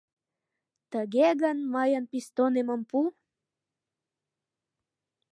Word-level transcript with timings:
Тыге 0.91 1.27
гын, 1.41 1.57
мыйын 1.73 2.03
пистонемым 2.11 2.81
пу! 2.89 2.99